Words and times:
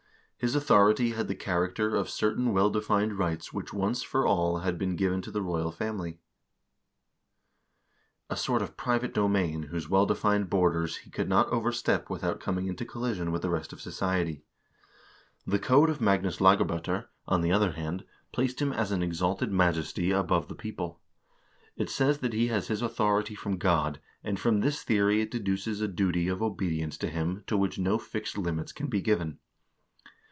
His 0.43 0.55
authority 0.55 1.11
had 1.11 1.27
the 1.27 1.35
character 1.35 1.95
of 1.95 2.09
certain 2.09 2.51
well 2.51 2.71
defined 2.71 3.13
rights 3.19 3.53
which 3.53 3.73
once 3.73 4.01
for 4.01 4.25
all 4.25 4.61
had 4.61 4.75
been 4.79 4.95
given 4.95 5.21
to 5.21 5.29
the 5.29 5.43
royal 5.43 5.71
family, 5.71 6.19
a 8.27 8.35
sort 8.35 8.63
of 8.63 8.75
private 8.75 9.13
domain 9.13 9.61
whose 9.61 9.87
well 9.87 10.07
defined 10.07 10.49
borders 10.49 10.95
he 11.05 11.11
could 11.11 11.29
not 11.29 11.47
overstep 11.49 12.09
without 12.09 12.39
coming 12.39 12.65
into 12.65 12.85
colli 12.85 13.13
sion 13.13 13.31
with 13.31 13.43
the 13.43 13.51
rest 13.51 13.71
of 13.71 13.81
society. 13.81 14.43
The' 15.45 15.59
Code 15.69 15.91
of 15.91 16.01
Magnus 16.01 16.37
Lagab0ter,' 16.37 17.05
on 17.27 17.41
the 17.41 17.51
other 17.51 17.73
hand, 17.73 18.03
placed 18.31 18.59
him 18.59 18.73
as 18.73 18.91
an 18.91 19.03
exalted 19.03 19.51
majesty 19.51 20.09
above 20.09 20.47
the 20.47 20.55
people. 20.55 21.01
It 21.75 21.91
says 21.91 22.17
that 22.21 22.33
he 22.33 22.47
has 22.47 22.67
his 22.67 22.81
authority 22.81 23.35
from 23.35 23.59
God, 23.59 24.01
and 24.23 24.39
from 24.39 24.61
this 24.61 24.81
theory 24.81 25.21
it 25.21 25.29
deduces 25.29 25.81
a 25.81 25.87
duty 25.87 26.27
of 26.27 26.41
obedience 26.41 26.97
to 26.97 27.09
him 27.09 27.43
to 27.45 27.55
which 27.55 27.77
no 27.77 27.99
fixed 27.99 28.39
limits 28.39 28.71
can 28.71 28.87
be 28.87 29.01
given." 29.01 29.37